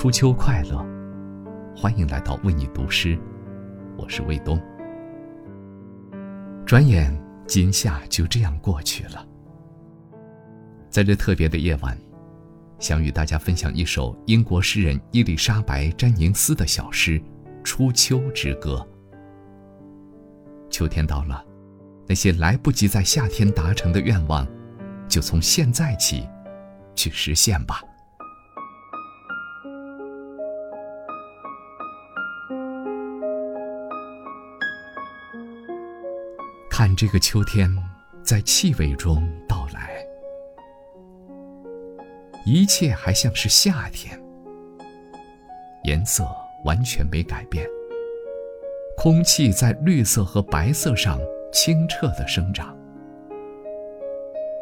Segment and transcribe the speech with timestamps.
[0.00, 0.82] 初秋快乐！
[1.76, 3.18] 欢迎来到为你读诗，
[3.98, 4.58] 我是卫东。
[6.64, 7.14] 转眼
[7.46, 9.28] 今夏就这样过去了，
[10.88, 11.94] 在这特别的夜晚，
[12.78, 17.20] 想与大家分享一首英国诗人伊丽莎白·詹宁斯的小诗
[17.62, 18.76] 《初秋之歌》。
[20.70, 21.44] 秋天到了，
[22.08, 24.48] 那些来不及在夏天达成的愿望，
[25.06, 26.26] 就从现在起
[26.96, 27.82] 去实现吧。
[36.70, 37.68] 看这个秋天，
[38.22, 40.02] 在气味中到来，
[42.46, 44.18] 一切还像是夏天，
[45.84, 46.24] 颜色
[46.64, 47.66] 完全没改变。
[48.96, 51.18] 空气在绿色和白色上
[51.52, 52.74] 清澈的生长，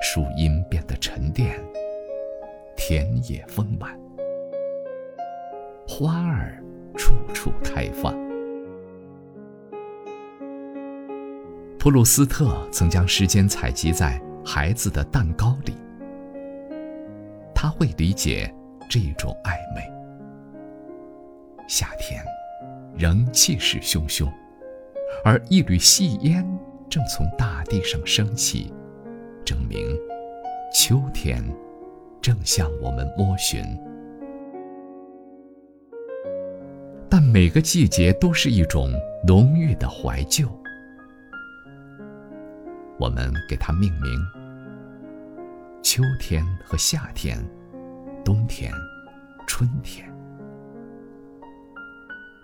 [0.00, 1.56] 树荫变得沉淀，
[2.76, 3.96] 田野丰满，
[5.86, 6.60] 花儿
[6.96, 8.29] 处处开放。
[11.80, 15.74] 普鲁斯特曾将时间采集在孩子的蛋糕里，
[17.54, 18.54] 他会理解
[18.86, 19.80] 这种暧昧。
[21.66, 22.22] 夏天。
[22.98, 24.30] 仍气势汹汹，
[25.24, 26.44] 而一缕细烟
[26.90, 28.74] 正从大地上升起，
[29.42, 29.96] 证明
[30.74, 31.42] 秋天
[32.20, 33.64] 正向我们摸寻。
[37.08, 38.92] 但每个季节都是一种
[39.26, 40.46] 浓郁的怀旧，
[43.00, 44.20] 我们给它命名：
[45.82, 47.42] 秋天和夏天，
[48.22, 48.70] 冬天，
[49.46, 50.06] 春天。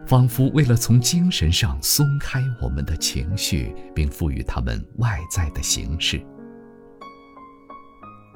[0.06, 6.18] 仿佛为了从精神上松开我们的情绪，并赋予它们外在的形式，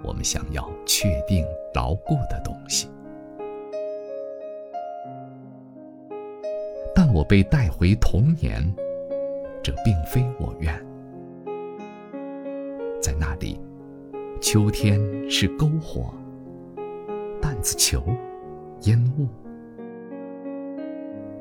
[0.02, 1.42] 我们想要确定
[1.74, 2.86] 牢固的东西。
[6.94, 8.62] 但我被带回童年，
[9.62, 10.89] 这并非我愿。
[13.00, 13.58] 在那里，
[14.42, 15.00] 秋天
[15.30, 16.12] 是篝火、
[17.40, 18.04] 弹子球、
[18.82, 19.26] 烟雾。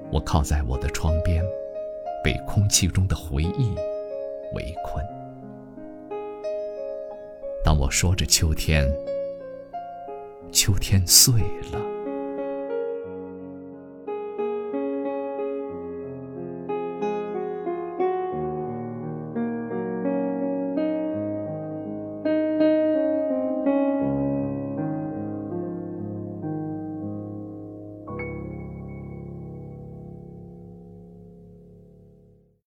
[0.09, 1.43] 我靠在我的窗边，
[2.23, 3.75] 被空气中的回忆
[4.55, 5.05] 围困。
[7.63, 8.89] 当我说着秋天，
[10.51, 11.33] 秋天碎
[11.71, 11.79] 了，